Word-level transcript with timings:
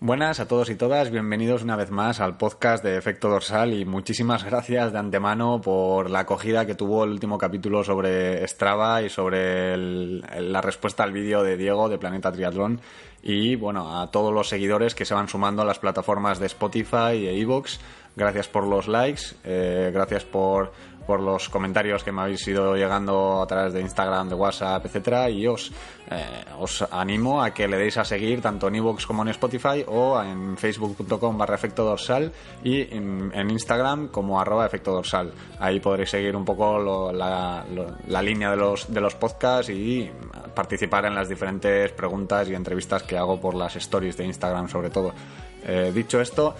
Buenas 0.00 0.40
a 0.40 0.46
todos 0.46 0.68
y 0.68 0.74
todas, 0.74 1.10
bienvenidos 1.10 1.62
una 1.62 1.74
vez 1.74 1.90
más 1.90 2.20
al 2.20 2.36
podcast 2.36 2.84
de 2.84 2.98
Efecto 2.98 3.30
Dorsal 3.30 3.72
y 3.72 3.86
muchísimas 3.86 4.44
gracias 4.50 4.92
de 4.92 4.98
antemano 4.98 5.60
por 5.60 6.10
la 6.10 6.20
acogida 6.20 6.66
que 6.66 6.74
tuvo 6.74 7.04
el 7.04 7.10
último 7.10 7.38
capítulo 7.38 7.82
sobre 7.82 8.46
Strava 8.46 9.02
y 9.02 9.08
sobre 9.08 9.76
la 9.76 10.60
respuesta 10.60 11.02
al 11.02 11.12
vídeo 11.12 11.42
de 11.42 11.56
Diego 11.56 11.88
de 11.88 11.96
Planeta 11.96 12.30
Triatlón 12.30 12.80
y 13.22 13.56
bueno, 13.56 14.00
a 14.00 14.10
todos 14.10 14.32
los 14.32 14.48
seguidores 14.48 14.94
que 14.94 15.04
se 15.04 15.14
van 15.14 15.28
sumando 15.28 15.62
a 15.62 15.64
las 15.64 15.78
plataformas 15.78 16.38
de 16.38 16.46
Spotify 16.46 17.26
e 17.26 17.40
Evox. 17.40 17.80
Gracias 18.16 18.48
por 18.48 18.66
los 18.66 18.86
likes, 18.86 19.22
eh, 19.44 19.90
gracias 19.92 20.24
por 20.24 20.72
por 21.08 21.22
los 21.22 21.48
comentarios 21.48 22.04
que 22.04 22.12
me 22.12 22.20
habéis 22.20 22.46
ido 22.46 22.76
llegando 22.76 23.40
a 23.40 23.46
través 23.46 23.72
de 23.72 23.80
Instagram, 23.80 24.28
de 24.28 24.34
WhatsApp, 24.34 24.84
etcétera, 24.84 25.30
y 25.30 25.46
os, 25.46 25.72
eh, 26.10 26.44
os 26.58 26.82
animo 26.82 27.42
a 27.42 27.54
que 27.54 27.66
le 27.66 27.78
deis 27.78 27.96
a 27.96 28.04
seguir 28.04 28.42
tanto 28.42 28.68
en 28.68 28.74
iVoox 28.74 29.06
como 29.06 29.22
en 29.22 29.28
Spotify 29.28 29.86
o 29.86 30.22
en 30.22 30.58
facebook.com 30.58 31.38
barra 31.38 31.54
efecto 31.54 31.82
dorsal 31.82 32.30
y 32.62 32.82
en, 32.94 33.32
Instagram 33.48 34.08
como 34.08 34.38
arroba 34.38 34.66
efecto 34.66 34.92
dorsal. 34.92 35.32
Ahí 35.58 35.80
podréis 35.80 36.10
seguir 36.10 36.36
un 36.36 36.44
poco 36.44 37.10
la, 37.10 37.64
la 38.06 38.22
línea 38.22 38.50
de 38.50 38.58
los, 38.58 38.92
de 38.92 39.00
los 39.00 39.14
podcasts 39.14 39.70
y 39.70 40.10
participar 40.54 41.06
en 41.06 41.14
las 41.14 41.30
diferentes 41.30 41.90
preguntas 41.92 42.50
y 42.50 42.54
entrevistas 42.54 43.02
que 43.02 43.16
hago 43.16 43.40
por 43.40 43.54
las 43.54 43.74
stories 43.76 44.18
de 44.18 44.26
Instagram 44.26 44.68
sobre 44.68 44.90
todo. 44.90 45.14
Eh, 45.64 45.92
dicho 45.94 46.20
esto, 46.20 46.54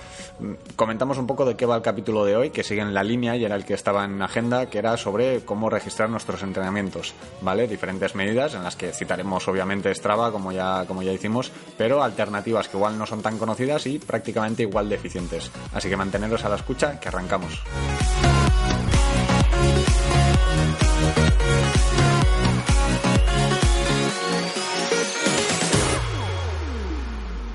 comentamos 0.77 1.19
un 1.19 1.27
poco 1.27 1.45
de 1.45 1.57
qué 1.57 1.67
va 1.67 1.77
el 1.77 1.83
capítulo 1.83 2.25
de 2.25 2.37
hoy, 2.37 2.51
que 2.51 2.63
sigue 2.63 2.81
en 2.81 2.95
la 2.95 3.03
línea 3.03 3.37
y 3.37 3.45
era 3.45 3.57
el 3.57 3.65
que 3.65 3.75
estaba 3.75 4.05
en 4.05 4.21
agenda, 4.23 4.67
que 4.67 4.79
era 4.79 4.97
sobre 4.97 5.41
cómo 5.45 5.71
registrar 5.71 6.11
nuestros 6.11 6.43
entrenamientos, 6.43 7.15
¿vale? 7.41 7.67
Diferentes 7.67 8.15
medidas 8.15 8.55
en 8.55 8.63
las 8.63 8.77
que 8.77 8.93
citaremos 8.93 9.47
obviamente 9.49 9.95
Strava, 9.95 10.33
como 10.33 10.53
ya, 10.53 10.85
como 10.87 11.03
ya 11.03 11.13
hicimos, 11.13 11.53
pero 11.77 12.03
alternativas 12.03 12.69
que 12.69 12.77
igual 12.77 12.99
no 12.99 13.07
son 13.07 13.23
tan 13.23 13.39
conocidas 13.39 13.87
y 13.87 13.99
prácticamente 13.99 14.63
igual 14.63 14.89
de 14.89 14.97
eficientes. 14.97 15.51
Así 15.73 15.89
que 15.89 15.97
manteneros 15.97 16.45
a 16.45 16.49
la 16.49 16.57
escucha, 16.57 16.99
que 17.01 17.09
arrancamos. 17.09 17.63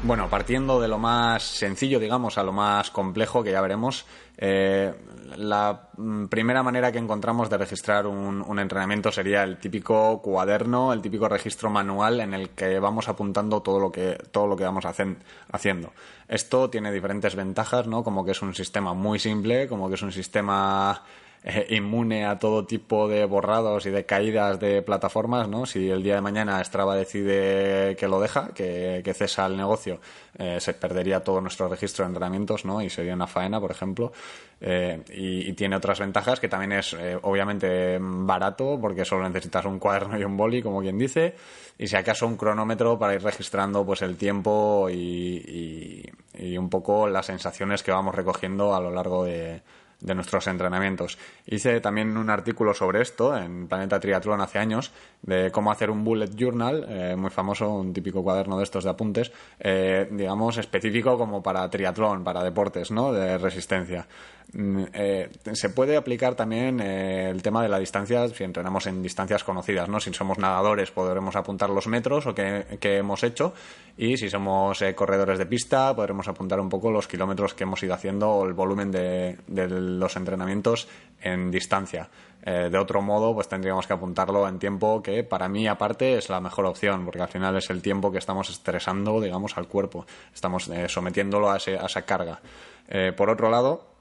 Bueno, 0.06 0.30
partiendo 0.30 0.82
de 0.82 0.90
lo 0.90 1.00
más 1.00 1.44
sencillo, 1.44 1.98
digamos, 1.98 2.38
a 2.38 2.44
lo 2.44 2.52
más 2.52 2.92
complejo, 2.92 3.42
que 3.42 3.54
ya 3.54 3.62
veremos, 3.62 4.06
eh, 4.38 4.94
la 5.38 5.88
mm, 5.96 6.26
primera 6.26 6.62
manera 6.62 6.92
que 6.92 6.98
encontramos 6.98 7.50
de 7.50 7.58
registrar 7.58 8.06
un, 8.06 8.59
entrenamiento 8.59 9.14
sería 9.14 9.44
el 9.44 9.59
típico 9.59 10.22
cuaderno, 10.22 10.92
el 10.92 11.02
típico 11.02 11.30
registro 11.30 11.70
manual 11.70 12.20
en 12.20 12.34
el 12.34 12.50
que 12.50 12.80
vamos 12.80 13.08
apuntando 13.08 13.62
todo 13.62 13.80
lo 13.80 13.94
que, 13.94 14.18
todo 14.31 14.46
lo 14.46 14.58
que 14.58 14.66
vamos 14.66 14.84
haciendo. 14.86 15.94
Esto 16.28 16.70
tiene 16.70 16.92
diferentes 16.92 17.34
ventajas, 17.38 17.88
¿no? 17.88 18.04
Como 18.04 18.26
que 18.26 18.31
es 18.31 18.42
un 18.42 18.54
sistema 18.54 18.94
muy 18.94 19.20
simple, 19.20 19.70
como 19.70 19.88
que 19.88 19.96
es 19.96 20.02
un 20.02 20.12
sistema 20.12 21.02
eh, 21.45 21.75
inmune 21.75 22.25
a 22.25 22.39
todo 22.39 22.66
tipo 22.66 23.09
de 23.09 23.25
borrados 23.25 23.85
y 23.85 23.90
de 23.90 24.06
caídas 24.06 24.62
de 24.62 24.81
plataformas, 24.81 25.50
¿no? 25.50 25.66
Si 25.66 25.90
el 25.90 26.01
día 26.01 26.16
de 26.16 26.22
mañana 26.22 26.63
Strava 26.63 26.95
decide 26.95 27.97
que 27.97 28.07
lo 28.07 28.22
deja, 28.22 28.53
que, 28.53 29.13
cesa 29.13 29.45
el 29.47 29.57
negocio, 29.57 30.00
eh, 30.38 30.62
se 30.62 30.73
perdería 30.73 31.22
todo 31.22 31.41
nuestro 31.41 31.68
registro 31.68 32.06
de 32.06 32.09
entrenamientos, 32.09 32.63
¿no? 32.63 32.81
Y 32.81 32.90
sería 32.90 33.13
una 33.13 33.28
faena, 33.28 33.59
por 33.59 33.72
ejemplo. 33.72 34.13
Eh, 34.62 35.03
y, 35.13 35.51
tiene 35.53 35.75
otras 35.75 36.00
ventajas 36.00 36.40
que 36.40 36.47
también 36.47 36.72
es 36.72 36.95
obviamente 37.23 37.97
barato 38.00 38.79
porque 38.81 39.03
solo 39.03 39.28
necesitas 39.28 39.66
un 39.66 39.79
cuaderno 39.79 40.18
y 40.18 40.23
un 40.23 40.38
boli, 40.38 40.62
como 40.62 40.81
quien 40.81 40.97
dice, 40.97 41.35
y 41.78 41.88
si 41.88 41.95
acaso 41.97 42.25
un 42.25 42.38
cronómetro 42.38 42.97
para 42.97 43.13
ir 43.13 43.22
registrando 43.22 43.85
pues 43.85 44.01
el 44.01 44.16
tiempo 44.16 44.88
y 44.89 46.09
un 46.57 46.69
poco 46.69 47.07
las 47.07 47.25
sensaciones 47.25 47.84
que 47.84 47.91
vamos 47.91 48.16
recogiendo 48.16 48.73
a 48.73 48.79
lo 48.79 48.89
largo 48.89 49.25
de 49.25 49.62
de 50.03 50.14
nuestros 50.14 50.46
entrenamientos. 50.47 51.18
Hice 51.47 51.80
también 51.80 52.16
un 52.18 52.30
artículo 52.30 52.74
sobre 52.74 53.02
esto 53.02 53.36
en 53.36 53.68
Planeta 53.68 54.00
Triatlón 54.00 54.41
hace 54.41 54.59
años, 54.59 54.91
de 55.22 55.50
cómo 55.52 55.72
hacer 55.72 55.90
un 55.90 56.03
bullet 56.03 56.30
journal, 56.36 56.86
eh, 56.88 57.16
muy 57.16 57.30
famoso, 57.30 57.69
un 57.74 57.94
típico 57.94 58.22
cuaderno 58.22 58.58
de 58.58 58.63
estos 58.63 58.84
de 58.84 58.90
apuntes, 58.90 59.31
eh, 59.59 60.08
digamos, 60.12 60.58
específico 60.58 61.18
como 61.18 61.42
para 61.42 61.69
triatlón, 61.69 62.24
para 62.24 62.44
deportes, 62.44 62.92
¿no? 62.92 63.13
De 63.13 63.38
resistencia. 63.38 64.06
Mm, 64.52 64.84
eh, 64.94 65.30
se 65.53 65.69
puede 65.69 65.96
aplicar 65.96 66.36
también 66.36 66.81
el 66.81 67.42
tema 67.42 67.63
de 67.63 67.69
la 67.69 67.80
distancia 67.80 68.28
si 68.28 68.44
entrenamos 68.44 68.86
en 68.88 69.02
distancias 69.02 69.44
conocidas, 69.44 69.88
¿no? 69.88 70.02
Si 70.02 70.13
somos 70.13 70.38
nadadores 70.38 70.92
podremos 70.92 71.36
apuntar 71.38 71.69
los 71.69 71.88
metros 71.88 72.28
o 72.28 72.36
que, 72.36 72.66
hemos 72.81 73.24
hecho 73.24 73.53
y 73.97 74.18
si 74.18 74.30
somos 74.30 74.84
corredores 74.96 75.40
de 75.40 75.46
pista 75.46 75.96
podremos 75.96 76.28
apuntar 76.28 76.59
un 76.59 76.69
poco 76.69 76.92
los 76.92 77.08
kilómetros 77.08 77.53
que 77.53 77.63
hemos 77.63 77.81
ido 77.81 77.94
haciendo 77.94 78.30
o 78.30 78.46
el 78.46 78.53
volumen 78.53 78.92
de, 78.92 79.38
de 79.47 79.68
los 80.00 80.16
entrenamientos 80.16 80.88
en 81.22 81.52
distancia. 81.52 82.09
Eh, 82.46 82.70
de 82.70 82.78
otro 82.78 83.02
modo, 83.02 83.34
pues 83.34 83.48
tendríamos 83.48 83.88
que 83.88 83.94
apuntarlo 83.94 84.48
en 84.48 84.59
tiempo 84.59 85.02
que 85.02 85.24
para 85.24 85.48
mí 85.48 85.66
aparte 85.66 86.18
es 86.18 86.30
la 86.30 86.42
mejor 86.42 86.66
opción, 86.66 87.06
porque 87.06 87.22
al 87.22 87.30
final 87.30 87.56
es 87.56 87.70
el 87.70 87.81
tiempo 87.81 88.12
que 88.12 88.18
estamos 88.18 88.50
estresando, 88.50 89.22
digamos, 89.22 89.58
al 89.58 89.68
cuerpo. 89.68 90.06
Estamos 90.34 90.68
eh, 90.68 90.90
sometiéndolo 90.90 91.50
a, 91.50 91.54
a, 91.54 91.58
esa 91.58 92.02
carga. 92.02 92.42
Eh, 92.90 93.14
por 93.16 93.30
otro 93.30 93.50
lado, 93.50 93.93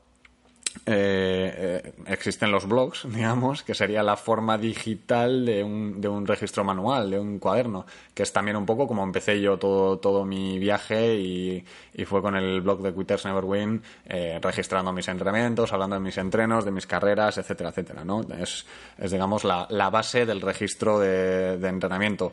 eh, 0.87 1.83
eh, 1.85 1.93
existen 2.07 2.51
los 2.51 2.67
blogs, 2.67 3.07
digamos, 3.13 3.63
que 3.63 3.75
sería 3.75 4.03
la 4.03 4.17
forma 4.17 4.59
digital 4.59 5.45
de 5.45 5.63
un, 5.63 6.01
de 6.01 6.09
un 6.09 6.27
registro 6.27 6.65
manual, 6.65 7.11
de 7.11 7.19
un 7.19 7.39
cuaderno, 7.39 7.87
que 8.15 8.23
es 8.23 8.33
también 8.33 8.57
un 8.57 8.67
poco 8.67 8.87
como 8.87 9.03
empecé 9.05 9.41
yo 9.41 9.59
todo, 9.59 9.99
todo 9.99 10.25
mi 10.25 10.59
viaje 10.59 11.17
y, 11.17 11.65
fue 12.07 12.21
con 12.21 12.35
el 12.35 12.61
blog 12.63 12.83
de 12.83 12.93
Quitters 12.93 13.25
Never 13.25 13.45
Win, 13.45 13.83
eh, 14.07 14.39
registrando 14.43 14.93
mis 14.93 15.07
entrenamientos, 15.07 15.73
hablando 15.73 15.95
de 15.95 16.01
mis 16.01 16.19
entrenos, 16.19 16.65
de 16.65 16.73
mis 16.73 16.87
carreras, 16.87 17.39
etcétera, 17.39 17.71
etcétera, 17.71 18.05
¿no? 18.05 18.23
Es, 18.39 18.67
es 18.99 19.11
digamos, 19.13 19.45
la, 19.45 19.67
la 19.71 19.89
base 19.89 20.27
del 20.27 20.41
registro 20.41 20.99
de, 20.99 21.59
de 21.59 21.69
entrenamiento 21.69 22.33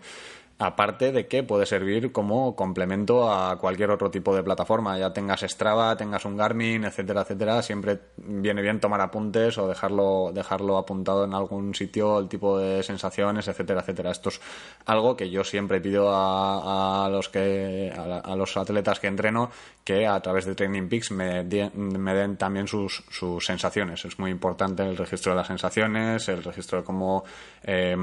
aparte 0.60 1.14
de 1.14 1.28
que 1.28 1.42
puede 1.42 1.66
servir 1.66 2.12
como 2.12 2.54
complemento 2.54 3.32
a 3.32 3.58
cualquier 3.58 3.92
otro 3.92 4.12
tipo 4.12 4.36
de 4.36 4.44
plataforma, 4.44 5.00
ya 5.00 5.14
tengas 5.14 5.40
Strava, 5.42 5.96
tengas 5.96 6.26
un 6.26 6.36
Garmin, 6.36 6.84
etcétera, 6.84 7.22
etcétera, 7.22 7.62
siempre 7.62 8.00
viene 8.18 8.62
bien 8.62 8.82
tomar 8.82 9.00
apuntes 9.00 9.58
o 9.58 9.70
dejarlo, 9.70 10.32
dejarlo 10.34 10.78
apuntado 10.78 11.24
en 11.24 11.34
algún 11.34 11.74
sitio, 11.74 12.20
el 12.20 12.28
tipo 12.28 12.60
de 12.60 12.84
sensaciones, 12.84 13.48
etcétera, 13.48 13.80
etcétera. 13.80 14.12
Esto 14.12 14.30
es 14.30 14.42
algo 14.86 15.16
que 15.16 15.30
yo 15.30 15.46
siempre 15.46 15.80
pido 15.80 16.10
a, 16.12 17.08
los 17.10 17.30
que, 17.30 17.94
a, 17.96 18.36
los 18.36 18.58
atletas 18.58 19.00
que 19.00 19.08
entreno 19.08 19.50
que 19.86 20.06
a 20.06 20.20
través 20.20 20.44
de 20.46 20.56
Training 20.56 20.90
Peaks 20.90 21.12
me, 21.12 21.46
den 21.46 22.36
también 22.38 22.68
sus, 22.68 23.06
sensaciones. 23.40 24.04
Es 24.04 24.20
muy 24.20 24.30
importante 24.30 24.84
el 24.84 24.98
registro 24.98 25.32
de 25.32 25.38
las 25.38 25.48
sensaciones, 25.48 26.28
el 26.28 26.44
registro 26.44 26.80
de 26.80 26.84
cómo 26.84 27.24
eh, 27.64 27.96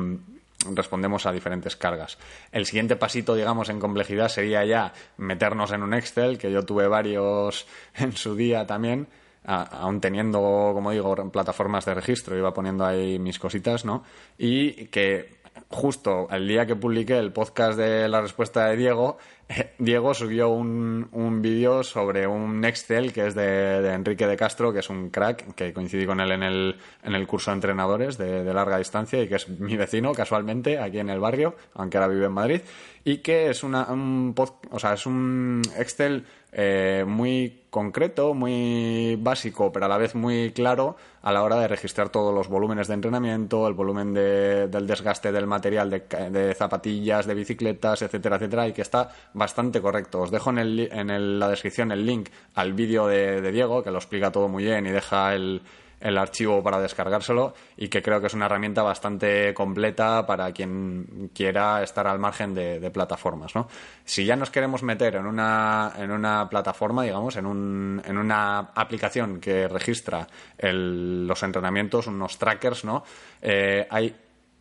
respondemos 0.74 1.26
a 1.26 1.32
diferentes 1.32 1.76
cargas. 1.76 2.18
El 2.52 2.66
siguiente 2.66 2.96
pasito, 2.96 3.34
digamos, 3.34 3.68
en 3.68 3.80
complejidad 3.80 4.28
sería 4.28 4.64
ya 4.64 4.92
meternos 5.16 5.72
en 5.72 5.82
un 5.82 5.94
Excel, 5.94 6.38
que 6.38 6.50
yo 6.50 6.64
tuve 6.64 6.88
varios 6.88 7.66
en 7.94 8.12
su 8.12 8.34
día 8.34 8.66
también, 8.66 9.08
aún 9.44 10.00
teniendo, 10.00 10.40
como 10.74 10.90
digo, 10.90 11.14
plataformas 11.30 11.84
de 11.84 11.94
registro, 11.94 12.36
iba 12.36 12.52
poniendo 12.52 12.84
ahí 12.84 13.18
mis 13.18 13.38
cositas, 13.38 13.84
¿no? 13.84 14.02
Y 14.38 14.86
que 14.86 15.36
justo 15.68 16.28
el 16.30 16.46
día 16.46 16.66
que 16.66 16.76
publiqué 16.76 17.18
el 17.18 17.32
podcast 17.32 17.78
de 17.78 18.08
la 18.08 18.20
respuesta 18.20 18.66
de 18.66 18.76
Diego, 18.76 19.18
Diego 19.78 20.14
subió 20.14 20.48
un, 20.48 21.08
un 21.12 21.42
vídeo 21.42 21.84
sobre 21.84 22.26
un 22.26 22.64
Excel 22.64 23.12
que 23.12 23.26
es 23.26 23.34
de, 23.34 23.92
Enrique 23.92 24.26
de 24.26 24.36
Castro, 24.36 24.72
que 24.72 24.80
es 24.80 24.90
un 24.90 25.10
crack, 25.10 25.54
que 25.54 25.72
coincidí 25.72 26.06
con 26.06 26.20
él 26.20 26.32
en 26.32 26.42
el, 26.42 26.76
en 27.02 27.14
el 27.14 27.26
curso 27.26 27.50
de 27.50 27.56
entrenadores 27.56 28.18
de, 28.18 28.52
larga 28.52 28.78
distancia 28.78 29.22
y 29.22 29.28
que 29.28 29.36
es 29.36 29.48
mi 29.48 29.76
vecino 29.76 30.12
casualmente 30.12 30.78
aquí 30.78 30.98
en 30.98 31.10
el 31.10 31.20
barrio, 31.20 31.54
aunque 31.74 31.98
ahora 31.98 32.08
vive 32.08 32.26
en 32.26 32.32
Madrid, 32.32 32.60
y 33.04 33.18
que 33.18 33.50
es, 33.50 33.62
una, 33.62 33.84
un, 33.84 34.34
o 34.70 34.78
sea, 34.78 34.94
es 34.94 35.06
un 35.06 35.62
Excel 35.76 36.24
eh, 36.52 37.04
muy 37.06 37.66
concreto, 37.70 38.32
muy 38.32 39.16
básico, 39.20 39.70
pero 39.70 39.84
a 39.84 39.88
la 39.88 39.98
vez 39.98 40.14
muy 40.14 40.50
claro 40.52 40.96
a 41.20 41.30
la 41.32 41.42
hora 41.42 41.56
de 41.56 41.68
registrar 41.68 42.08
todos 42.08 42.32
los 42.32 42.48
volúmenes 42.48 42.88
de 42.88 42.94
entrenamiento, 42.94 43.68
el 43.68 43.74
volumen 43.74 44.14
de, 44.14 44.68
del 44.68 44.86
desgaste 44.86 45.32
del 45.32 45.46
material 45.46 45.90
de, 45.90 46.00
de, 46.30 46.54
zapatillas, 46.54 47.26
de 47.26 47.34
bicicletas, 47.34 48.00
etcétera, 48.00 48.36
etcétera, 48.36 48.68
y 48.68 48.72
que 48.72 48.82
está 48.82 49.10
bastante 49.36 49.80
correcto. 49.80 50.20
Os 50.22 50.30
dejo 50.30 50.50
en, 50.50 50.58
el, 50.58 50.88
en 50.92 51.38
la 51.38 51.48
descripción 51.48 51.92
el 51.92 52.04
link 52.04 52.30
al 52.54 52.72
vídeo 52.72 53.06
de 53.06 53.52
Diego, 53.52 53.82
que 53.82 53.90
lo 53.90 53.98
explica 53.98 54.32
todo 54.32 54.48
muy 54.48 54.64
bien 54.64 54.86
y 54.86 54.90
deja 54.90 55.34
el, 55.34 55.62
el 56.00 56.18
archivo 56.18 56.62
para 56.62 56.80
descargárselo 56.80 57.54
y 57.76 57.88
que 57.88 58.02
creo 58.02 58.20
que 58.20 58.26
es 58.26 58.34
una 58.34 58.46
herramienta 58.46 58.82
bastante 58.82 59.54
completa 59.54 60.26
para 60.26 60.52
quien 60.52 61.30
quiera 61.34 61.82
estar 61.82 62.06
al 62.06 62.18
margen 62.18 62.54
de, 62.54 62.90
plataformas. 62.90 63.54
¿no? 63.54 63.68
Si 64.04 64.24
ya 64.24 64.36
nos 64.36 64.50
queremos 64.50 64.82
meter 64.82 65.16
en 65.16 65.26
una, 65.26 65.92
en 65.98 66.10
una 66.10 66.48
plataforma, 66.48 67.02
digamos, 67.02 67.36
en, 67.36 67.46
un, 67.46 68.02
en 68.04 68.18
una 68.18 68.58
aplicación 68.74 69.40
que 69.40 69.68
registra 69.68 70.26
los 70.58 71.42
entrenamientos, 71.42 72.06
unos 72.06 72.38
trackers, 72.38 72.84
¿no? 72.84 73.02
Eh, 73.42 73.86
hay 73.90 74.14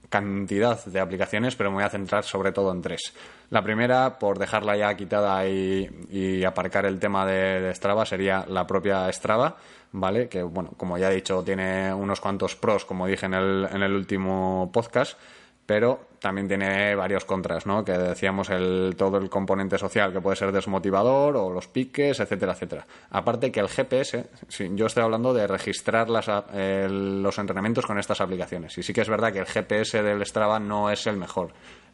cantidad 0.10 0.84
de 0.86 1.00
aplicaciones, 1.00 1.56
pero 1.56 1.70
me 1.70 1.76
voy 1.76 1.84
a 1.84 1.90
centrar 1.90 2.24
sobre 2.24 2.52
todo 2.52 2.72
en 2.72 2.82
tres. 2.82 3.14
La 3.50 3.62
primera, 3.64 4.18
por 4.20 4.40
dejarla 4.40 4.76
ya 4.78 4.96
quitada 4.96 5.48
y, 5.48 6.44
aparcar 6.46 6.86
el 6.86 7.00
tema 7.00 7.26
de, 7.26 7.62
de, 7.62 7.76
Strava, 7.76 8.06
sería 8.06 8.46
la 8.48 8.66
propia 8.68 9.12
Strava, 9.12 9.58
¿vale? 9.92 10.28
Que, 10.28 10.44
bueno, 10.44 10.72
como 10.78 10.98
ya 10.98 11.12
he 11.12 11.16
dicho, 11.16 11.44
tiene 11.44 11.94
unos 11.94 12.20
cuantos 12.20 12.56
pros, 12.56 12.86
como 12.86 13.08
dije 13.08 13.26
en 13.26 13.34
el, 13.34 13.68
en 13.72 13.84
el 13.84 13.94
último 13.94 14.70
podcast, 14.74 15.18
pero 15.66 16.08
también 16.20 16.48
tiene 16.48 16.96
varios 16.96 17.26
contras, 17.26 17.66
¿no? 17.66 17.84
Que 17.84 17.94
decíamos 17.94 18.50
el, 18.50 18.96
todo 18.98 19.18
el 19.18 19.30
componente 19.30 19.78
social 19.78 20.12
que 20.12 20.22
puede 20.22 20.36
ser 20.36 20.52
desmotivador 20.52 21.36
o 21.38 21.52
los 21.52 21.68
piques, 21.68 22.20
etcétera, 22.20 22.54
etcétera. 22.54 22.86
Aparte 23.12 23.52
que 23.52 23.60
el 23.60 23.70
GPS, 23.70 24.28
yo 24.74 24.86
estoy 24.86 25.04
hablando 25.04 25.34
de 25.34 25.48
registrar 25.48 26.10
las, 26.10 26.28
los 26.28 27.38
entrenamientos 27.38 27.86
con 27.86 28.00
estas 28.00 28.22
aplicaciones. 28.22 28.78
Y 28.78 28.84
sí 28.84 28.94
que 28.94 29.02
es 29.02 29.10
verdad 29.10 29.34
que 29.34 29.40
el 29.40 29.46
GPS 29.46 30.02
del 30.02 30.26
Strava 30.26 30.60
no 30.60 30.90
es 30.90 31.06
el 31.08 31.18
mejor. 31.18 31.54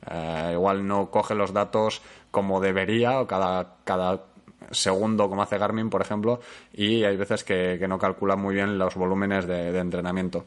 Eh, 0.10 0.52
igual 0.54 0.88
no 0.88 1.12
coge 1.12 1.36
los 1.36 1.54
datos 1.54 2.02
como 2.32 2.60
debería 2.60 3.20
o 3.20 3.28
cada, 3.28 3.76
cada 3.84 4.24
segundo 4.72 5.30
como 5.30 5.44
hace 5.44 5.58
Garmin, 5.58 5.90
por 5.90 6.02
ejemplo, 6.02 6.40
y 6.74 7.04
hay 7.04 7.18
veces 7.18 7.44
que, 7.44 7.78
no 7.88 8.00
calcula 8.00 8.36
muy 8.36 8.56
bien 8.56 8.78
los 8.78 8.96
volúmenes 8.96 9.46
de, 9.46 9.78
entrenamiento 9.78 10.46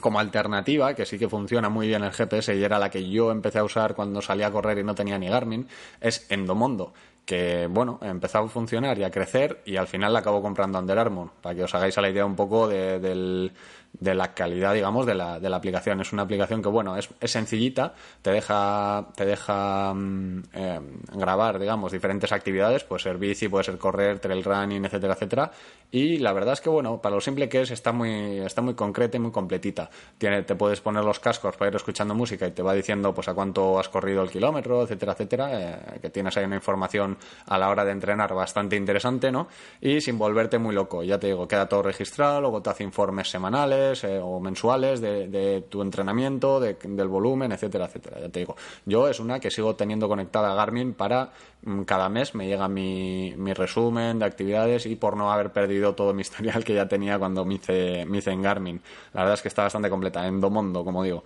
como 0.00 0.20
alternativa, 0.20 0.94
que 0.94 1.06
sí 1.06 1.18
que 1.18 1.28
funciona 1.28 1.68
muy 1.68 1.88
bien 1.88 2.02
el 2.04 2.12
GPS 2.12 2.54
y 2.54 2.62
era 2.62 2.78
la 2.78 2.90
que 2.90 3.08
yo 3.08 3.30
empecé 3.30 3.58
a 3.58 3.64
usar 3.64 3.94
cuando 3.94 4.22
salía 4.22 4.48
a 4.48 4.50
correr 4.50 4.78
y 4.78 4.84
no 4.84 4.94
tenía 4.94 5.18
ni 5.18 5.28
Garmin, 5.28 5.66
es 6.00 6.26
Endomondo, 6.30 6.92
que 7.24 7.66
bueno, 7.68 7.98
empezó 8.02 8.38
a 8.38 8.48
funcionar 8.48 8.98
y 8.98 9.04
a 9.04 9.10
crecer 9.10 9.60
y 9.66 9.76
al 9.76 9.86
final 9.86 10.12
la 10.12 10.20
acabo 10.20 10.40
comprando 10.40 10.78
Under 10.78 10.98
Armour, 10.98 11.30
para 11.42 11.54
que 11.54 11.64
os 11.64 11.74
hagáis 11.74 11.96
la 11.98 12.08
idea 12.08 12.24
un 12.24 12.36
poco 12.36 12.68
del, 12.68 13.52
de 13.92 14.14
la 14.14 14.32
calidad, 14.34 14.74
digamos, 14.74 15.06
de 15.06 15.14
la, 15.14 15.40
de 15.40 15.48
la 15.48 15.56
aplicación. 15.56 16.00
Es 16.00 16.12
una 16.12 16.22
aplicación 16.22 16.62
que, 16.62 16.68
bueno, 16.68 16.96
es, 16.96 17.08
es 17.20 17.30
sencillita, 17.30 17.94
te 18.22 18.30
deja, 18.30 19.08
te 19.16 19.24
deja 19.24 19.92
mm, 19.94 20.42
eh, 20.52 20.80
grabar, 21.14 21.58
digamos, 21.58 21.92
diferentes 21.92 22.30
actividades, 22.32 22.84
puede 22.84 23.02
ser 23.02 23.18
bici, 23.18 23.48
puede 23.48 23.64
ser 23.64 23.78
correr, 23.78 24.18
trail 24.20 24.44
running, 24.44 24.84
etcétera, 24.84 25.14
etcétera. 25.14 25.50
Y 25.90 26.18
la 26.18 26.32
verdad 26.32 26.52
es 26.52 26.60
que, 26.60 26.68
bueno, 26.68 27.00
para 27.00 27.14
lo 27.14 27.20
simple 27.20 27.48
que 27.48 27.62
es, 27.62 27.70
está 27.70 27.92
muy, 27.92 28.38
está 28.38 28.60
muy 28.62 28.74
concreta 28.74 29.16
y 29.16 29.20
muy 29.20 29.32
completita. 29.32 29.88
Tiene, 30.18 30.42
te 30.42 30.54
puedes 30.54 30.80
poner 30.80 31.02
los 31.02 31.18
cascos 31.18 31.56
para 31.56 31.70
ir 31.70 31.76
escuchando 31.76 32.14
música 32.14 32.46
y 32.46 32.50
te 32.52 32.62
va 32.62 32.74
diciendo, 32.74 33.14
pues, 33.14 33.28
a 33.28 33.34
cuánto 33.34 33.78
has 33.78 33.88
corrido 33.88 34.22
el 34.22 34.30
kilómetro, 34.30 34.82
etcétera, 34.82 35.12
etcétera, 35.12 35.48
eh, 35.52 35.98
que 36.00 36.10
tienes 36.10 36.36
ahí 36.36 36.44
una 36.44 36.56
información 36.56 37.16
a 37.46 37.58
la 37.58 37.68
hora 37.70 37.84
de 37.84 37.92
entrenar 37.92 38.32
bastante 38.34 38.76
interesante, 38.76 39.32
¿no? 39.32 39.48
Y 39.80 40.00
sin 40.00 40.18
volverte 40.18 40.58
muy 40.58 40.74
loco. 40.74 41.02
Ya 41.02 41.18
te 41.18 41.28
digo, 41.28 41.48
queda 41.48 41.68
todo 41.68 41.82
registrado, 41.82 42.40
luego 42.40 42.60
te 42.62 42.70
hace 42.70 42.84
informes 42.84 43.30
semanales, 43.30 43.77
eh, 43.78 44.20
o 44.22 44.40
mensuales 44.40 45.00
de, 45.00 45.64
tu 45.68 45.82
entrenamiento, 45.82 46.60
del 46.60 47.08
volumen, 47.08 47.52
etcétera, 47.52 47.86
etcétera. 47.86 48.20
Ya 48.20 48.28
te 48.28 48.40
digo, 48.40 48.56
yo 48.84 49.08
es 49.08 49.20
una 49.20 49.40
que 49.40 49.50
sigo 49.50 49.76
teniendo 49.76 50.08
conectada 50.08 50.52
a 50.52 50.54
Garmin 50.54 50.94
para 50.94 51.32
mm, 51.62 51.82
cada 51.82 52.08
mes 52.08 52.34
me 52.34 52.46
llega 52.46 52.68
mi, 52.68 53.34
resumen 53.54 54.18
de 54.18 54.24
actividades 54.24 54.86
y 54.86 54.96
por 54.96 55.16
no 55.16 55.32
haber 55.32 55.52
perdido 55.52 55.94
todo 55.94 56.12
mi 56.14 56.22
historial 56.22 56.64
que 56.64 56.74
ya 56.74 56.86
tenía 56.86 57.18
cuando 57.18 57.44
me 57.44 57.54
hice, 57.54 58.04
me 58.06 58.18
hice 58.18 58.30
en 58.30 58.42
Garmin. 58.42 58.80
La 59.12 59.22
verdad 59.22 59.34
es 59.34 59.42
que 59.42 59.48
está 59.48 59.62
bastante 59.62 59.90
completa, 59.90 60.26
en 60.26 60.40
Domondo, 60.40 60.84
como 60.84 61.02
digo. 61.02 61.24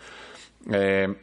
Eh, 0.70 1.14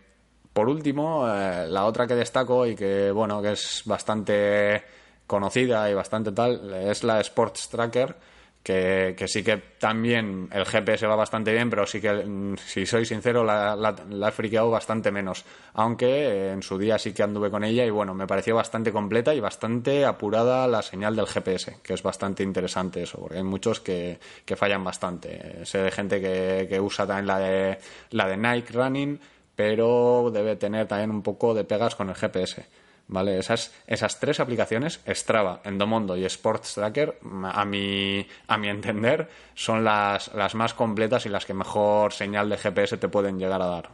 por 0.53 0.67
último, 0.67 1.27
eh, 1.27 1.67
la 1.67 1.85
otra 1.85 2.07
que 2.07 2.15
destaco 2.15 2.65
y 2.65 2.75
que, 2.75 3.11
bueno, 3.11 3.41
que 3.41 3.53
es 3.53 3.83
bastante 3.85 4.83
conocida 5.25 5.89
y 5.89 5.93
bastante 5.93 6.31
tal, 6.31 6.73
es 6.73 7.03
la 7.03 7.21
Sports 7.21 7.69
Tracker 7.69 8.15
que, 8.69 9.27
sí 9.27 9.43
que 9.43 9.57
también 9.79 10.47
el 10.51 10.65
GPS 10.65 11.07
va 11.07 11.15
bastante 11.15 11.51
bien, 11.51 11.69
pero 11.69 11.87
sí 11.87 11.99
que, 11.99 12.13
mm, 12.13 12.57
si 12.57 12.85
soy 12.85 13.05
sincero, 13.05 13.43
la, 13.43 13.75
la, 13.75 14.27
he 14.27 14.31
friqueado 14.31 14.69
bastante 14.69 15.11
menos. 15.11 15.43
Aunque 15.73 16.05
eh, 16.05 16.51
en 16.51 16.61
su 16.61 16.77
día 16.77 16.99
sí 16.99 17.11
que 17.11 17.23
anduve 17.23 17.49
con 17.49 17.63
ella 17.63 17.83
y 17.85 17.89
bueno, 17.89 18.13
me 18.13 18.27
pareció 18.27 18.55
bastante 18.55 18.91
completa 18.91 19.33
y 19.33 19.39
bastante 19.39 20.05
apurada 20.05 20.67
la 20.67 20.83
señal 20.83 21.15
del 21.15 21.25
GPS, 21.25 21.77
que 21.81 21.93
es 21.93 22.03
bastante 22.03 22.43
interesante 22.43 23.01
eso, 23.01 23.19
porque 23.19 23.37
hay 23.37 23.43
muchos 23.43 23.79
que, 23.79 24.19
que 24.45 24.55
fallan 24.55 24.83
bastante. 24.83 25.65
Sé 25.65 25.79
de 25.79 25.91
gente 25.91 26.21
que, 26.21 26.67
que 26.69 26.79
usa 26.79 27.07
también 27.07 27.27
la 27.27 27.39
de, 27.39 27.79
la 28.11 28.27
de 28.27 28.37
Nike 28.37 28.73
Running, 28.73 29.19
pero 29.55 30.29
debe 30.31 30.57
tener 30.57 30.87
también 30.87 31.09
un 31.09 31.23
poco 31.23 31.53
de 31.53 31.63
pegas 31.63 31.95
con 31.95 32.09
el 32.09 32.15
GPS. 32.15 32.65
¿Vale? 33.09 33.37
Esas, 33.37 33.73
esas 33.87 34.19
tres 34.19 34.39
aplicaciones, 34.39 35.01
Strava, 35.07 35.61
Endomondo 35.63 36.15
y 36.15 36.25
Sports 36.25 36.75
Tracker, 36.75 37.19
a 37.43 37.65
mi, 37.65 38.25
a 38.47 38.57
mi 38.57 38.69
entender, 38.69 39.27
son 39.55 39.83
las, 39.83 40.33
las 40.33 40.55
más 40.55 40.73
completas 40.73 41.25
y 41.25 41.29
las 41.29 41.45
que 41.45 41.53
mejor 41.53 42.13
señal 42.13 42.49
de 42.49 42.57
GPS 42.57 42.97
te 42.97 43.09
pueden 43.09 43.37
llegar 43.37 43.61
a 43.61 43.67
dar. 43.67 43.89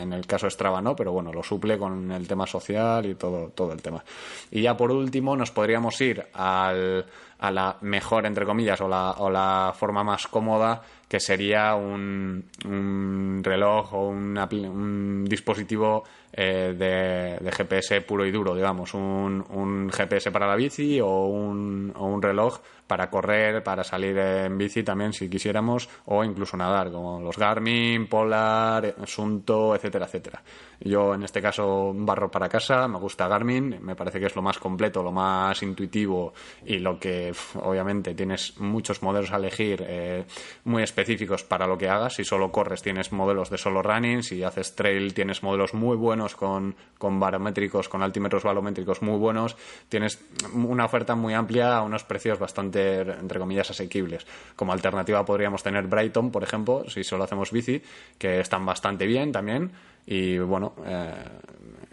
en 0.00 0.12
el 0.12 0.26
caso 0.26 0.50
Strava 0.50 0.80
no, 0.80 0.96
pero 0.96 1.12
bueno, 1.12 1.32
lo 1.32 1.42
suple 1.42 1.78
con 1.78 2.10
el 2.10 2.26
tema 2.26 2.46
social 2.46 3.06
y 3.06 3.14
todo, 3.14 3.50
todo 3.50 3.72
el 3.72 3.82
tema. 3.82 4.02
Y 4.50 4.62
ya 4.62 4.76
por 4.76 4.90
último 4.90 5.36
nos 5.36 5.50
podríamos 5.50 6.00
ir 6.00 6.26
al, 6.32 7.04
a 7.38 7.50
la 7.50 7.76
mejor, 7.82 8.24
entre 8.24 8.46
comillas, 8.46 8.80
o 8.80 8.88
la, 8.88 9.12
o 9.18 9.30
la 9.30 9.74
forma 9.76 10.02
más 10.02 10.26
cómoda 10.26 10.82
que 11.06 11.20
sería 11.20 11.74
un, 11.76 12.44
un 12.64 13.40
reloj 13.44 13.94
o 13.94 14.08
un 14.08 15.24
dispositivo 15.28 16.02
eh, 16.36 16.74
de, 16.76 17.50
GPS 17.50 18.02
puro 18.02 18.26
y 18.26 18.30
duro, 18.30 18.54
digamos, 18.54 18.92
un, 18.94 19.44
un 19.50 19.90
GPS 19.90 20.30
para 20.30 20.46
la 20.46 20.54
bici 20.54 21.00
o 21.00 21.26
un, 21.26 21.92
o 21.96 22.06
un 22.06 22.20
reloj 22.20 22.60
para 22.86 23.10
correr, 23.10 23.62
para 23.62 23.82
salir 23.82 24.16
en 24.18 24.56
bici 24.56 24.82
también 24.82 25.12
si 25.12 25.28
quisiéramos, 25.28 25.88
o 26.04 26.22
incluso 26.22 26.56
nadar, 26.56 26.92
como 26.92 27.20
los 27.20 27.36
Garmin, 27.36 28.06
Polar, 28.06 28.94
Sunto, 29.04 29.74
etcétera, 29.74 30.06
etcétera. 30.06 30.42
Yo 30.80 31.14
en 31.14 31.22
este 31.22 31.40
caso 31.40 31.92
barro 31.94 32.30
para 32.30 32.48
casa, 32.48 32.86
me 32.86 32.98
gusta 32.98 33.26
Garmin, 33.28 33.78
me 33.80 33.96
parece 33.96 34.20
que 34.20 34.26
es 34.26 34.36
lo 34.36 34.42
más 34.42 34.58
completo, 34.58 35.02
lo 35.02 35.10
más 35.10 35.62
intuitivo 35.62 36.34
y 36.64 36.78
lo 36.78 36.98
que 36.98 37.32
obviamente 37.54 38.14
tienes 38.14 38.60
muchos 38.60 39.02
modelos 39.02 39.32
a 39.32 39.36
elegir 39.36 39.84
eh, 39.86 40.24
muy 40.64 40.82
específicos 40.82 41.44
para 41.44 41.66
lo 41.66 41.78
que 41.78 41.88
hagas. 41.88 42.14
Si 42.14 42.24
solo 42.24 42.52
corres 42.52 42.82
tienes 42.82 43.10
modelos 43.10 43.50
de 43.50 43.58
solo 43.58 43.82
running, 43.82 44.22
si 44.22 44.42
haces 44.42 44.74
trail 44.74 45.14
tienes 45.14 45.42
modelos 45.42 45.74
muy 45.74 45.96
buenos 45.96 46.25
con, 46.34 46.74
con 46.98 47.20
barométricos, 47.20 47.88
con 47.88 48.02
altímetros 48.02 48.42
barométricos 48.42 49.02
muy 49.02 49.18
buenos, 49.18 49.56
tienes 49.88 50.18
una 50.52 50.84
oferta 50.84 51.14
muy 51.14 51.34
amplia 51.34 51.76
a 51.76 51.82
unos 51.82 52.04
precios 52.04 52.38
bastante 52.38 53.00
entre 53.00 53.38
comillas, 53.38 53.70
asequibles. 53.70 54.26
Como 54.56 54.72
alternativa 54.72 55.24
podríamos 55.24 55.62
tener 55.62 55.86
Brighton, 55.86 56.30
por 56.30 56.42
ejemplo, 56.42 56.88
si 56.88 57.04
solo 57.04 57.24
hacemos 57.24 57.52
bici, 57.52 57.82
que 58.18 58.40
están 58.40 58.64
bastante 58.66 59.06
bien 59.06 59.32
también. 59.32 59.72
Y 60.06 60.38
bueno, 60.38 60.74
eh, 60.86 61.12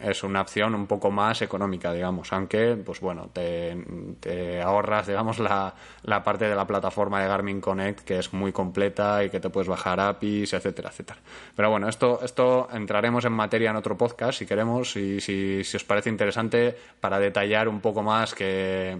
es 0.03 0.23
una 0.23 0.41
opción 0.41 0.75
un 0.75 0.85
poco 0.85 1.11
más 1.11 1.41
económica, 1.41 1.93
digamos, 1.93 2.31
aunque, 2.33 2.75
pues 2.75 2.99
bueno, 2.99 3.29
te, 3.31 4.61
ahorras, 4.61 5.07
digamos, 5.07 5.39
la, 5.39 5.73
la, 6.03 6.23
parte 6.23 6.45
de 6.49 6.55
la 6.55 6.67
plataforma 6.67 7.21
de 7.21 7.27
Garmin 7.27 7.61
Connect, 7.61 8.01
que 8.01 8.19
es 8.19 8.33
muy 8.33 8.51
completa 8.51 9.23
y 9.23 9.29
que 9.29 9.39
te 9.39 9.49
puedes 9.49 9.67
bajar 9.67 9.99
APIs, 9.99 10.53
etcétera, 10.53 10.89
etcétera. 10.89 11.19
Pero 11.55 11.69
bueno, 11.69 11.87
esto, 11.87 12.19
esto 12.23 12.67
entraremos 12.73 13.25
en 13.25 13.33
materia 13.33 13.69
en 13.69 13.77
otro 13.77 13.97
podcast, 13.97 14.39
si 14.39 14.45
queremos, 14.45 14.95
y 14.97 15.21
si, 15.21 15.63
si 15.63 15.77
os 15.77 15.83
parece 15.83 16.09
interesante, 16.09 16.75
para 16.99 17.19
detallar 17.19 17.67
un 17.67 17.79
poco 17.79 18.03
más 18.03 18.33
qué, 18.33 18.97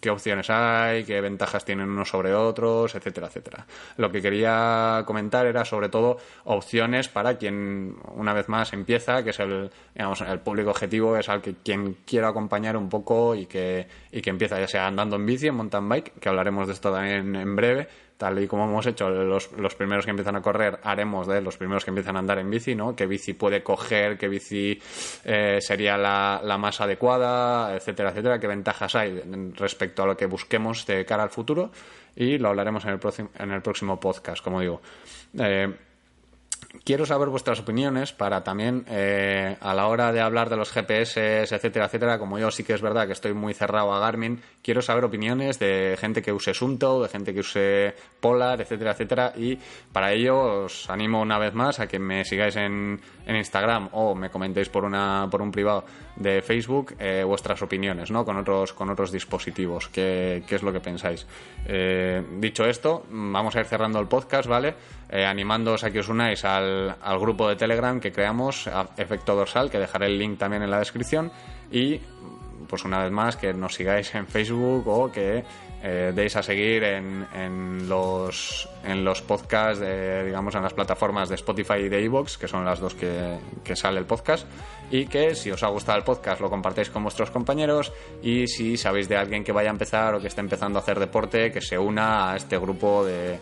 qué 0.00 0.10
opciones 0.10 0.50
hay, 0.50 1.04
qué 1.04 1.20
ventajas 1.20 1.64
tienen 1.64 1.88
unos 1.88 2.08
sobre 2.08 2.34
otros, 2.34 2.94
etcétera, 2.94 3.26
etcétera. 3.26 3.66
Lo 3.96 4.10
que 4.10 4.22
quería 4.22 5.02
comentar 5.06 5.46
era 5.46 5.64
sobre 5.64 5.88
todo 5.88 6.18
opciones 6.44 7.08
para 7.08 7.36
quien, 7.36 7.96
una 8.14 8.32
vez 8.32 8.48
más, 8.48 8.72
empieza, 8.72 9.22
que 9.22 9.30
es 9.30 9.40
el, 9.40 9.70
digamos, 9.94 10.20
el 10.20 10.38
público 10.44 10.70
objetivo 10.70 11.16
es 11.16 11.28
al 11.28 11.42
que 11.42 11.54
quien 11.54 11.96
quiera 12.04 12.28
acompañar 12.28 12.76
un 12.76 12.88
poco 12.88 13.34
y 13.34 13.46
que, 13.46 13.88
y 14.12 14.20
que 14.20 14.30
empieza 14.30 14.60
ya 14.60 14.68
sea 14.68 14.86
andando 14.86 15.16
en 15.16 15.26
bici, 15.26 15.48
en 15.48 15.54
mountain 15.56 15.88
bike, 15.88 16.12
que 16.20 16.28
hablaremos 16.28 16.66
de 16.66 16.74
esto 16.74 16.92
también 16.92 17.34
en 17.34 17.56
breve, 17.56 17.88
tal 18.16 18.42
y 18.42 18.46
como 18.46 18.64
hemos 18.64 18.86
hecho 18.86 19.10
los, 19.10 19.52
los, 19.52 19.74
primeros 19.74 20.04
que 20.04 20.10
empiezan 20.10 20.36
a 20.36 20.42
correr, 20.42 20.78
haremos 20.82 21.26
de 21.26 21.40
los 21.40 21.56
primeros 21.56 21.84
que 21.84 21.90
empiezan 21.90 22.16
a 22.16 22.20
andar 22.20 22.38
en 22.38 22.50
bici, 22.50 22.74
¿no? 22.74 22.94
¿Qué 22.94 23.06
bici 23.06 23.32
puede 23.32 23.62
coger? 23.62 24.16
¿Qué 24.16 24.28
bici 24.28 24.80
eh, 25.24 25.58
sería 25.60 25.96
la, 25.96 26.40
la, 26.44 26.58
más 26.58 26.80
adecuada? 26.80 27.74
Etcétera, 27.74 28.10
etcétera. 28.10 28.38
¿Qué 28.38 28.46
ventajas 28.46 28.94
hay 28.94 29.20
respecto 29.56 30.02
a 30.02 30.06
lo 30.06 30.16
que 30.16 30.26
busquemos 30.26 30.86
de 30.86 31.04
cara 31.04 31.24
al 31.24 31.30
futuro? 31.30 31.70
Y 32.16 32.38
lo 32.38 32.48
hablaremos 32.50 32.84
en 32.84 32.92
el, 32.92 32.98
próximo, 32.98 33.30
en 33.36 33.50
el 33.50 33.62
próximo 33.62 33.98
podcast, 33.98 34.42
como 34.42 34.60
digo. 34.60 34.80
Eh, 35.38 35.74
quiero 36.82 37.06
saber 37.06 37.28
vuestras 37.28 37.60
opiniones 37.60 38.12
para 38.12 38.42
también 38.42 38.84
eh, 38.88 39.56
a 39.60 39.74
la 39.74 39.86
hora 39.86 40.12
de 40.12 40.20
hablar 40.20 40.50
de 40.50 40.56
los 40.56 40.70
GPS, 40.72 41.42
etcétera, 41.42 41.86
etcétera, 41.86 42.18
como 42.18 42.38
yo 42.38 42.50
sí 42.50 42.64
que 42.64 42.72
es 42.72 42.82
verdad 42.82 43.06
que 43.06 43.12
estoy 43.12 43.34
muy 43.34 43.54
cerrado 43.54 43.92
a 43.92 44.00
Garmin, 44.00 44.40
quiero 44.62 44.82
saber 44.82 45.04
opiniones 45.04 45.58
de 45.58 45.96
gente 45.98 46.22
que 46.22 46.32
use 46.32 46.54
Sunto, 46.54 47.02
de 47.02 47.08
gente 47.08 47.32
que 47.32 47.40
use 47.40 47.94
Polar, 48.20 48.60
etcétera, 48.60 48.92
etcétera, 48.92 49.32
y 49.36 49.58
para 49.92 50.12
ello 50.12 50.64
os 50.64 50.90
animo 50.90 51.20
una 51.20 51.38
vez 51.38 51.54
más 51.54 51.80
a 51.80 51.86
que 51.86 51.98
me 51.98 52.24
sigáis 52.24 52.56
en, 52.56 53.00
en 53.26 53.36
Instagram 53.36 53.90
o 53.92 54.14
me 54.14 54.30
comentéis 54.30 54.68
por 54.68 54.84
una 54.84 55.28
por 55.30 55.42
un 55.42 55.50
privado 55.50 55.84
de 56.16 56.42
Facebook 56.42 56.94
eh, 56.98 57.24
vuestras 57.24 57.60
opiniones, 57.62 58.10
¿no? 58.10 58.24
Con 58.24 58.36
otros 58.36 58.72
con 58.72 58.90
otros 58.90 59.10
dispositivos, 59.12 59.88
qué, 59.88 60.42
qué 60.46 60.56
es 60.56 60.62
lo 60.62 60.72
que 60.72 60.80
pensáis. 60.80 61.26
Eh, 61.66 62.22
dicho 62.38 62.64
esto, 62.64 63.04
vamos 63.10 63.56
a 63.56 63.60
ir 63.60 63.66
cerrando 63.66 63.98
el 64.00 64.06
podcast, 64.06 64.48
¿vale? 64.48 64.74
Eh, 65.10 65.24
animándoos 65.24 65.84
a 65.84 65.90
que 65.90 66.00
os 66.00 66.08
unáis 66.08 66.44
al, 66.44 66.96
al 67.00 67.18
grupo 67.18 67.48
de 67.48 67.56
Telegram 67.56 68.00
que 68.00 68.10
creamos, 68.10 68.68
Efecto 68.96 69.34
Dorsal, 69.34 69.70
que 69.70 69.78
dejaré 69.78 70.06
el 70.06 70.18
link 70.18 70.38
también 70.38 70.62
en 70.62 70.70
la 70.70 70.78
descripción. 70.78 71.30
Y 71.70 72.00
pues 72.68 72.84
una 72.84 73.02
vez 73.02 73.12
más 73.12 73.36
que 73.36 73.52
nos 73.52 73.74
sigáis 73.74 74.14
en 74.14 74.26
Facebook 74.26 74.88
o 74.88 75.12
que 75.12 75.44
eh, 75.82 76.12
deis 76.14 76.34
a 76.34 76.42
seguir 76.42 76.82
en, 76.82 77.26
en, 77.34 77.88
los, 77.88 78.68
en 78.82 79.04
los 79.04 79.20
podcasts, 79.20 79.84
digamos, 80.24 80.54
en 80.54 80.62
las 80.62 80.72
plataformas 80.72 81.28
de 81.28 81.34
Spotify 81.34 81.80
y 81.84 81.88
de 81.90 82.02
Evox, 82.02 82.38
que 82.38 82.48
son 82.48 82.64
las 82.64 82.80
dos 82.80 82.94
que, 82.94 83.38
que 83.62 83.76
sale 83.76 83.98
el 83.98 84.06
podcast, 84.06 84.46
y 84.90 85.06
que 85.06 85.34
si 85.34 85.50
os 85.50 85.62
ha 85.62 85.68
gustado 85.68 85.98
el 85.98 86.04
podcast 86.04 86.40
lo 86.40 86.48
compartáis 86.48 86.88
con 86.88 87.02
vuestros 87.02 87.30
compañeros. 87.30 87.92
Y 88.22 88.46
si 88.46 88.78
sabéis 88.78 89.08
de 89.08 89.16
alguien 89.18 89.44
que 89.44 89.52
vaya 89.52 89.68
a 89.68 89.72
empezar 89.72 90.14
o 90.14 90.20
que 90.20 90.28
esté 90.28 90.40
empezando 90.40 90.78
a 90.78 90.82
hacer 90.82 90.98
deporte, 90.98 91.52
que 91.52 91.60
se 91.60 91.78
una 91.78 92.32
a 92.32 92.36
este 92.36 92.56
grupo 92.56 93.04
de 93.04 93.38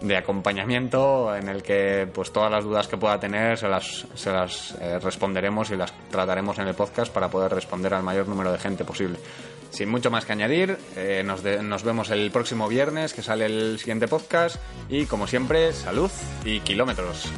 de 0.00 0.16
acompañamiento 0.16 1.34
en 1.34 1.48
el 1.48 1.62
que 1.62 2.08
pues 2.12 2.32
todas 2.32 2.50
las 2.50 2.64
dudas 2.64 2.86
que 2.88 2.96
pueda 2.96 3.18
tener 3.18 3.58
se 3.58 3.68
las, 3.68 4.06
se 4.14 4.30
las 4.30 4.74
eh, 4.80 4.98
responderemos 4.98 5.70
y 5.70 5.76
las 5.76 5.92
trataremos 6.10 6.58
en 6.58 6.68
el 6.68 6.74
podcast 6.74 7.12
para 7.12 7.28
poder 7.28 7.52
responder 7.52 7.94
al 7.94 8.02
mayor 8.02 8.28
número 8.28 8.52
de 8.52 8.58
gente 8.58 8.84
posible. 8.84 9.18
Sin 9.70 9.88
mucho 9.88 10.10
más 10.10 10.24
que 10.24 10.32
añadir, 10.32 10.78
eh, 10.96 11.22
nos, 11.24 11.42
nos 11.44 11.82
vemos 11.82 12.10
el 12.10 12.30
próximo 12.30 12.68
viernes 12.68 13.12
que 13.12 13.22
sale 13.22 13.46
el 13.46 13.78
siguiente 13.78 14.08
podcast 14.08 14.56
y 14.88 15.04
como 15.06 15.26
siempre, 15.26 15.72
salud 15.72 16.10
y 16.44 16.60
kilómetros. 16.60 17.30